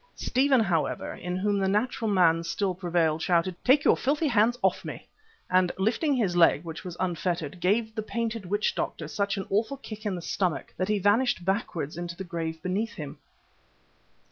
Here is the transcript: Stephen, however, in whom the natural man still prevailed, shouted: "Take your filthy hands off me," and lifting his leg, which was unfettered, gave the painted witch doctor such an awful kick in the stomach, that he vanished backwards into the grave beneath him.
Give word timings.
Stephen, 0.15 0.61
however, 0.61 1.13
in 1.13 1.37
whom 1.37 1.59
the 1.59 1.67
natural 1.67 2.09
man 2.09 2.41
still 2.43 2.73
prevailed, 2.73 3.21
shouted: 3.21 3.53
"Take 3.63 3.83
your 3.83 3.95
filthy 3.95 4.25
hands 4.25 4.57
off 4.63 4.83
me," 4.83 5.07
and 5.47 5.71
lifting 5.77 6.15
his 6.15 6.35
leg, 6.35 6.63
which 6.63 6.83
was 6.83 6.97
unfettered, 6.99 7.59
gave 7.59 7.93
the 7.93 8.01
painted 8.01 8.43
witch 8.47 8.73
doctor 8.73 9.07
such 9.07 9.37
an 9.37 9.45
awful 9.51 9.77
kick 9.77 10.03
in 10.07 10.15
the 10.15 10.21
stomach, 10.23 10.73
that 10.75 10.87
he 10.89 10.97
vanished 10.97 11.45
backwards 11.45 11.97
into 11.97 12.15
the 12.17 12.23
grave 12.23 12.63
beneath 12.63 12.93
him. 12.95 13.19